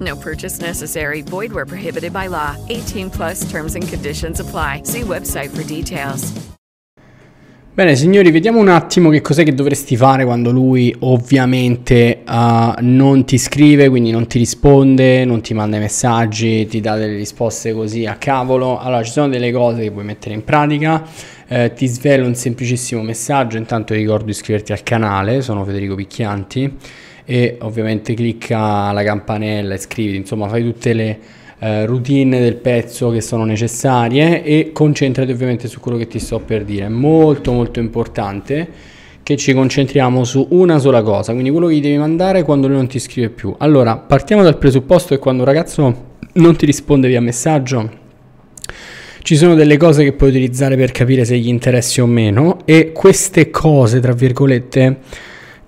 [0.00, 1.22] No purchase necessary.
[1.22, 2.56] Void where prohibited by law.
[2.68, 4.82] 18 plus terms and conditions apply.
[4.84, 6.32] See website for details.
[7.74, 13.24] Bene signori, vediamo un attimo che cos'è che dovresti fare quando lui ovviamente uh, non
[13.24, 17.72] ti scrive, quindi non ti risponde, non ti manda i messaggi, ti dà delle risposte
[17.72, 18.78] così a cavolo.
[18.78, 21.02] Allora, ci sono delle cose che puoi mettere in pratica.
[21.48, 26.76] Eh, ti svelo un semplicissimo messaggio, intanto ricordo di iscriverti al canale, sono Federico Picchianti
[27.24, 31.18] e ovviamente clicca la campanella, iscriviti, insomma fai tutte le
[31.58, 36.40] eh, routine del pezzo che sono necessarie e concentrati ovviamente su quello che ti sto
[36.40, 36.86] per dire.
[36.86, 38.90] È molto molto importante
[39.22, 42.76] che ci concentriamo su una sola cosa, quindi quello che gli devi mandare quando lui
[42.76, 43.54] non ti scrive più.
[43.58, 48.00] Allora, partiamo dal presupposto che quando un ragazzo non ti risponde via messaggio,
[49.22, 52.90] ci sono delle cose che puoi utilizzare per capire se gli interessi o meno e
[52.90, 54.98] queste cose, tra virgolette,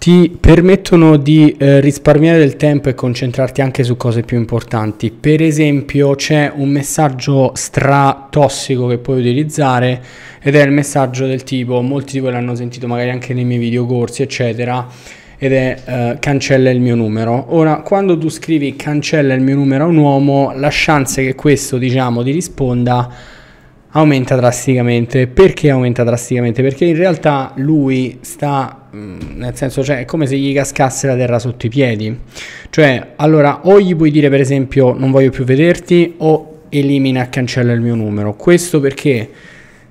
[0.00, 5.10] ti permettono di eh, risparmiare del tempo e concentrarti anche su cose più importanti.
[5.10, 10.02] Per esempio, c'è un messaggio stra tossico che puoi utilizzare
[10.40, 13.58] ed è il messaggio del tipo, molti di voi l'hanno sentito magari anche nei miei
[13.58, 14.86] videocorsi, eccetera,
[15.36, 17.54] ed è eh, cancella il mio numero.
[17.54, 21.76] Ora, quando tu scrivi cancella il mio numero a un uomo, la chance che questo,
[21.76, 23.12] diciamo, ti risponda
[23.92, 25.26] aumenta drasticamente.
[25.26, 26.62] Perché aumenta drasticamente?
[26.62, 31.16] Perché in realtà lui sta, mm, nel senso, cioè, è come se gli cascasse la
[31.16, 32.16] terra sotto i piedi.
[32.70, 37.28] Cioè, allora, o gli puoi dire per esempio non voglio più vederti, o elimina e
[37.28, 38.34] cancella il mio numero.
[38.34, 39.28] Questo perché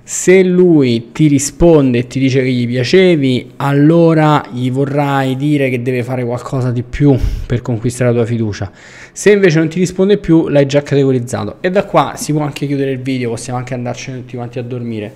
[0.02, 5.82] se lui ti risponde e ti dice che gli piacevi, allora gli vorrai dire che
[5.82, 8.72] deve fare qualcosa di più per conquistare la tua fiducia.
[9.12, 11.56] Se invece non ti risponde più, l'hai già categorizzato.
[11.60, 14.62] E da qua si può anche chiudere il video, possiamo anche andarcene tutti quanti a
[14.62, 15.12] dormire.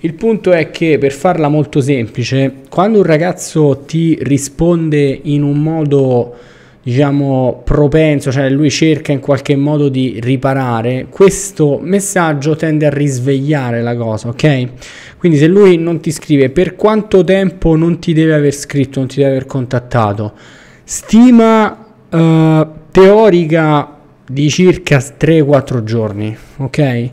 [0.00, 5.62] Il punto è che per farla molto semplice, quando un ragazzo ti risponde in un
[5.62, 6.34] modo
[6.82, 13.80] diciamo propenso, cioè lui cerca in qualche modo di riparare, questo messaggio tende a risvegliare
[13.80, 14.68] la cosa, ok?
[15.16, 19.08] Quindi se lui non ti scrive per quanto tempo non ti deve aver scritto, non
[19.08, 20.34] ti deve aver contattato,
[20.84, 23.88] stima uh, teorica
[24.24, 27.10] di circa 3-4 giorni, ok?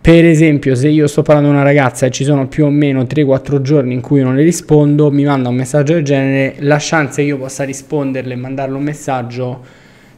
[0.00, 3.02] Per esempio, se io sto parlando con una ragazza e ci sono più o meno
[3.02, 7.20] 3-4 giorni in cui non le rispondo, mi manda un messaggio del genere, la chance
[7.20, 9.60] che io possa risponderle e mandarle un messaggio,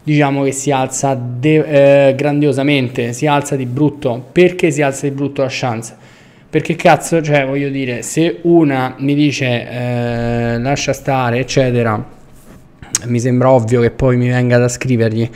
[0.04, 4.28] diciamo che si alza de- eh, grandiosamente, si alza di brutto.
[4.30, 5.92] Perché si alza di brutto la chance?
[6.48, 12.18] Perché cazzo, cioè voglio dire, se una mi dice eh, lascia stare, eccetera,
[13.06, 15.28] mi sembra ovvio che poi mi venga da scrivergli.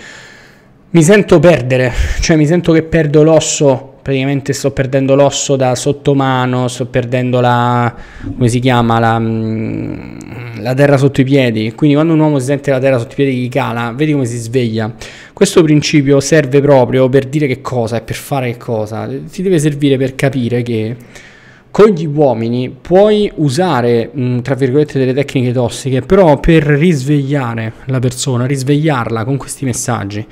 [0.91, 6.69] Mi sento perdere, cioè mi sento che perdo l'osso praticamente sto perdendo l'osso da sottomano,
[6.69, 7.93] sto perdendo la,
[8.37, 10.19] come si chiama, la, mm,
[10.59, 11.73] la, terra sotto i piedi.
[11.73, 14.27] Quindi quando un uomo si sente la terra sotto i piedi gli cala, vedi come
[14.27, 14.93] si sveglia.
[15.33, 19.09] Questo principio serve proprio per dire che cosa e per fare che cosa.
[19.09, 20.97] Ti deve servire per capire che
[21.75, 27.73] con gli uomini puoi usare, mh, mm, tra virgolette, delle tecniche tossiche, però per risvegliare
[27.87, 30.25] la persona, risvegliarla con questi messaggi.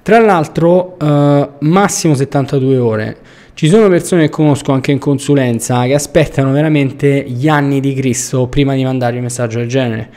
[0.00, 3.16] Tra l'altro, eh, massimo 72 ore.
[3.52, 8.46] Ci sono persone che conosco anche in consulenza che aspettano veramente gli anni di Cristo
[8.46, 10.08] prima di mandargli un messaggio del genere.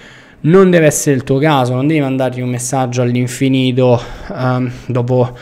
[0.42, 5.36] Non deve essere il tuo caso, non devi mandargli un messaggio all'infinito um, dopo,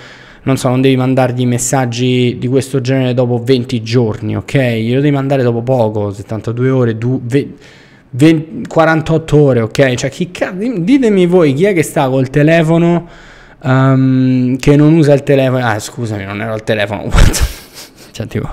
[0.48, 4.56] non so, non devi mandargli messaggi di questo genere dopo 20 giorni, ok?
[4.56, 7.54] Glielo devi mandare dopo poco, 72 ore, du, ve,
[8.12, 9.94] 20, 48 ore, ok?
[9.96, 10.32] Cioè, chi,
[10.78, 13.10] ditemi voi chi è che sta col telefono
[13.64, 15.66] um, che non usa il telefono.
[15.66, 17.12] Ah, scusami, non ero al telefono.
[18.12, 18.50] cioè, tipo,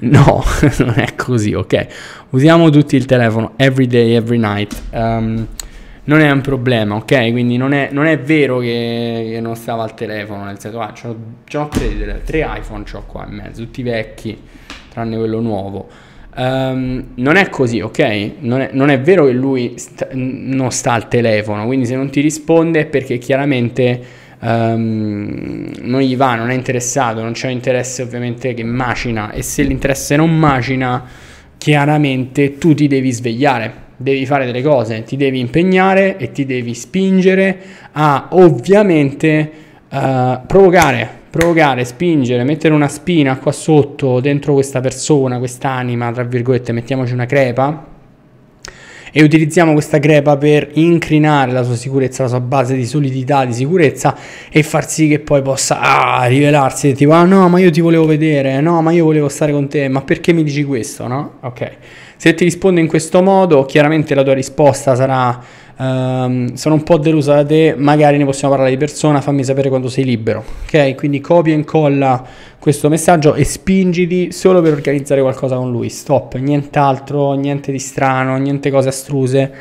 [0.00, 0.42] no,
[0.78, 1.86] non è così, ok?
[2.30, 4.74] Usiamo tutti il telefono every day, every night.
[4.90, 5.46] Um,
[6.06, 7.30] non è un problema, ok?
[7.30, 10.92] Quindi non è, non è vero che, che, non stava al telefono, nel senso, ah,
[10.92, 11.16] c'ho,
[11.50, 14.38] c'ho tre, tre iPhone, c'ho qua in mezzo, tutti vecchi,
[14.88, 15.88] tranne quello nuovo.
[16.36, 18.32] Um, non è così, ok?
[18.40, 22.10] Non è, non è vero che lui sta, non sta al telefono, quindi se non
[22.10, 24.00] ti risponde è perché chiaramente
[24.40, 29.62] um, non gli va, non è interessato, non c'è interesse ovviamente che macina e se
[29.62, 31.04] l'interesse non macina,
[31.56, 36.74] chiaramente tu ti devi svegliare, devi fare delle cose, ti devi impegnare e ti devi
[36.74, 37.58] spingere
[37.92, 39.50] a ovviamente
[39.88, 46.72] uh, provocare provocare, spingere, mettere una spina qua sotto dentro questa persona, quest'anima, tra virgolette,
[46.72, 47.94] mettiamoci una crepa
[49.12, 53.52] e utilizziamo questa crepa per incrinare la sua sicurezza, la sua base di solidità, di
[53.54, 54.14] sicurezza
[54.50, 58.04] e far sì che poi possa ah, rivelarsi tipo ah no ma io ti volevo
[58.04, 61.34] vedere, no ma io volevo stare con te, ma perché mi dici questo, no?
[61.40, 61.70] Ok,
[62.16, 66.96] se ti risponde in questo modo chiaramente la tua risposta sarà Um, sono un po'
[66.96, 70.42] delusa da te, magari ne possiamo parlare di persona, fammi sapere quando sei libero.
[70.64, 70.94] Ok?
[70.94, 72.24] Quindi copia e incolla
[72.58, 75.90] questo messaggio e spingiti solo per organizzare qualcosa con lui.
[75.90, 79.52] Stop, nient'altro, niente di strano, niente cose astruse.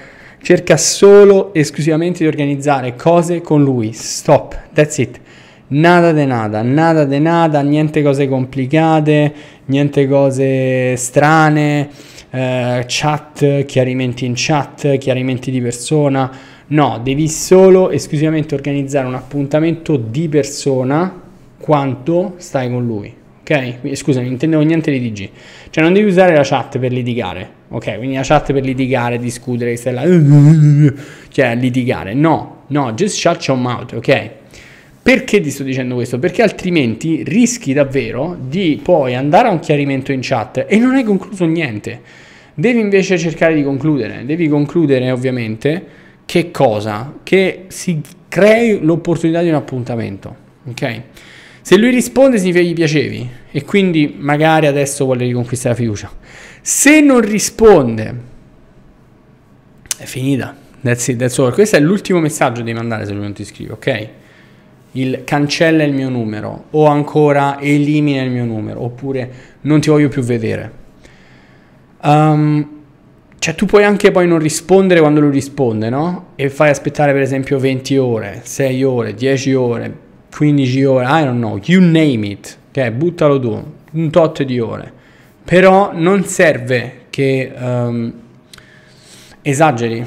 [0.42, 3.92] Cerca solo e esclusivamente di organizzare cose con lui.
[3.92, 5.19] Stop, that's it.
[5.68, 9.34] Nada de nada, nada de nada, niente cose complicate,
[9.66, 11.90] niente cose strane
[12.36, 16.30] eh, chat, chiarimenti in chat, chiarimenti di persona.
[16.68, 21.22] No, devi solo esclusivamente organizzare un appuntamento di persona
[21.58, 23.14] quanto stai con lui.
[23.42, 23.94] Ok?
[23.96, 25.30] Scusami, non intendevo niente di DG.
[25.70, 27.50] Cioè non devi usare la chat per litigare.
[27.70, 27.98] Ok?
[27.98, 30.94] Quindi la chat per litigare, discutere, che stai.
[31.30, 32.14] Cioè litigare.
[32.14, 34.32] No, no, just shut your mouth, ok?
[35.06, 36.18] Perché ti sto dicendo questo?
[36.18, 41.04] Perché altrimenti rischi davvero di poi andare a un chiarimento in chat e non hai
[41.04, 42.02] concluso niente.
[42.56, 45.86] Devi invece cercare di concludere, devi concludere ovviamente
[46.25, 47.19] che cosa?
[47.22, 50.36] Che si crei l'opportunità di un appuntamento,
[50.69, 51.02] ok?
[51.62, 56.12] Se lui risponde significa che gli piacevi e quindi magari adesso vuole riconquistare la fiducia.
[56.62, 58.16] Se non risponde,
[60.00, 60.58] è finita.
[60.81, 61.54] That's it, that's all.
[61.54, 64.10] Questo è l'ultimo messaggio da mandare se lui non ti scrive, ok?
[64.96, 69.30] Il cancella il mio numero o ancora elimina il mio numero oppure
[69.62, 70.72] non ti voglio più vedere.
[72.02, 72.76] Um,
[73.46, 76.30] cioè tu puoi anche poi non rispondere quando lui risponde, no?
[76.36, 79.98] E fai aspettare per esempio 20 ore, 6 ore, 10 ore,
[80.36, 82.90] 15 ore, I don't know, you name it, ok?
[82.92, 84.92] Buttalo tu, un tot di ore.
[85.44, 88.14] Però non serve che um,
[89.44, 90.04] esageri,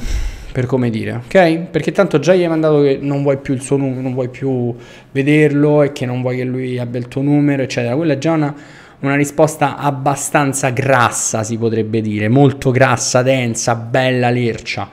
[0.58, 1.68] per come dire, ok?
[1.70, 4.28] Perché tanto già gli hai mandato che non vuoi più il suo numero, non vuoi
[4.28, 4.74] più
[5.12, 7.94] vederlo e che non vuoi che lui abbia il tuo numero, eccetera.
[7.94, 8.54] Quella è già una
[9.00, 14.90] una risposta abbastanza grassa, si potrebbe dire, molto grassa, densa, bella, lercia.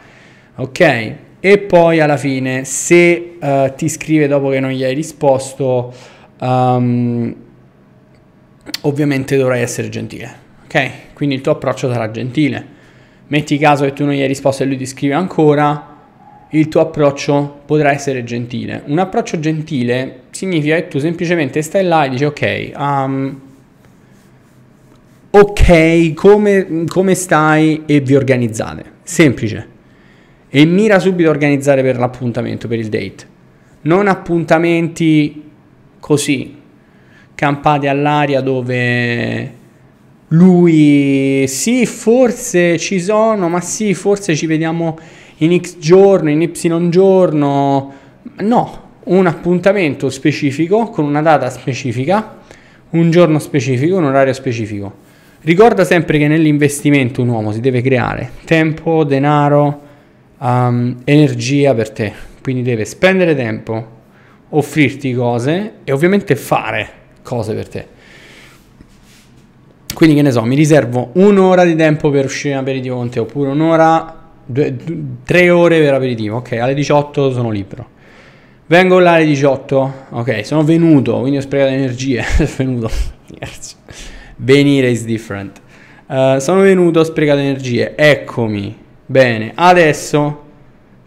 [0.58, 1.14] Ok?
[1.40, 5.92] E poi alla fine, se uh, ti scrive dopo che non gli hai risposto,
[6.42, 7.36] um,
[8.82, 10.32] ovviamente dovrai essere gentile.
[10.66, 11.14] Ok?
[11.16, 12.74] Quindi il tuo approccio sarà gentile.
[13.28, 15.94] Metti caso che tu non gli hai risposto e lui ti scrive ancora,
[16.52, 18.84] il tuo approccio potrà essere gentile.
[18.86, 23.40] Un approccio gentile significa che tu semplicemente stai là e dici ok, um,
[25.32, 28.94] ok, come, come stai e vi organizzate.
[29.04, 29.68] Semplice.
[30.48, 33.34] E mira subito a organizzare per l'appuntamento, per il date.
[33.82, 35.44] Non appuntamenti
[36.00, 36.56] così,
[37.36, 39.64] campati all'aria dove
[40.30, 44.98] lui sì, forse ci sono, ma sì, forse ci vediamo
[45.38, 47.94] in X giorno, in Y giorno.
[48.38, 52.38] No, un appuntamento specifico con una data specifica,
[52.92, 55.04] un giorno specifico, un orario specifico.
[55.42, 59.82] Ricorda sempre che nell'investimento un uomo si deve creare tempo, denaro,
[60.40, 62.14] um, energia per te.
[62.42, 63.88] Quindi deve spendere tempo,
[64.50, 66.90] offrirti cose e ovviamente fare
[67.22, 67.88] cose per te.
[69.96, 73.20] Quindi che ne so, mi riservo un'ora di tempo per uscire in aperitivo con te
[73.20, 74.76] oppure un'ora, due,
[75.24, 76.36] tre ore per aperitivo.
[76.36, 77.88] Ok, alle 18 sono libero.
[78.68, 82.22] Vengo là alle 18, ok, sono venuto, quindi ho sprecato energie,
[82.58, 82.92] venuto.
[84.36, 85.62] Venire is different.
[86.08, 87.96] Uh, sono venuto, ho sprecato energie.
[87.96, 88.76] Eccomi.
[89.06, 90.44] Bene, adesso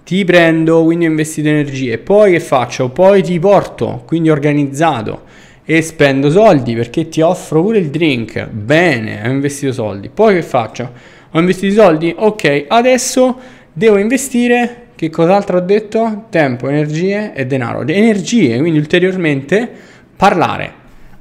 [0.03, 1.99] ti prendo, quindi ho investito energie.
[1.99, 2.89] Poi che faccio?
[2.89, 5.25] Poi ti porto, quindi organizzato.
[5.71, 8.47] E spendo soldi perché ti offro pure il drink.
[8.47, 10.09] Bene, ho investito soldi.
[10.09, 10.91] Poi che faccio?
[11.33, 12.15] Ho investito soldi?
[12.17, 13.39] Ok, adesso
[13.71, 14.87] devo investire.
[14.97, 16.25] Che cos'altro ho detto?
[16.31, 17.87] Tempo, energie e denaro.
[17.87, 19.71] Energie, quindi ulteriormente
[20.17, 20.73] parlare.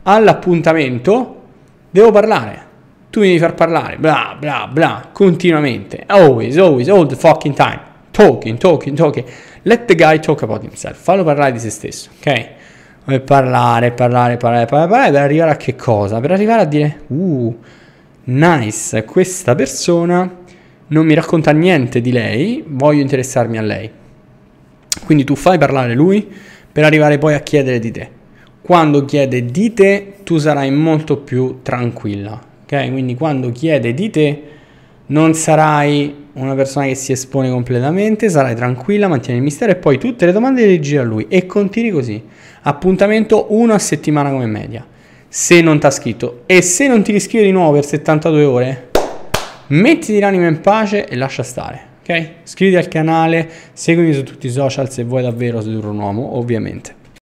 [0.04, 1.38] All'appuntamento
[1.89, 2.66] Devo parlare.
[3.10, 3.98] Tu mi devi far parlare.
[3.98, 5.10] Bla bla bla.
[5.12, 6.04] Continuamente.
[6.06, 7.80] Always, always, all the fucking time.
[8.12, 9.25] Talking, talking, talking.
[9.63, 11.01] Let the guy talk about himself.
[11.01, 12.50] Fallo parlare di se stesso, ok?
[13.08, 16.20] Parlare, parlare, parlare, parlare, parlare, per arrivare a che cosa?
[16.20, 17.58] Per arrivare a dire, uh,
[18.26, 20.30] nice, questa persona
[20.88, 23.90] non mi racconta niente di lei, voglio interessarmi a lei.
[25.06, 26.28] Quindi tu fai parlare lui
[26.70, 28.10] per arrivare poi a chiedere di te.
[28.62, 32.92] Quando chiede di te, tu sarai molto più tranquilla, ok?
[32.92, 34.44] Quindi quando chiede di te,
[35.06, 39.98] non sarai una persona che si espone completamente, sarai tranquilla, mantieni il mistero e poi
[39.98, 42.24] tutte le domande le giri a lui e continui così.
[42.62, 44.86] Appuntamento uno a settimana come media.
[45.27, 48.89] Se non ti ha scritto e se non ti riscrive di nuovo per 72 ore,
[49.67, 51.82] mettiti l'anima in pace e lascia stare.
[52.01, 52.29] Ok?
[52.46, 57.06] Iscriviti al canale, seguimi su tutti i social se vuoi davvero sedurre un uomo, ovviamente.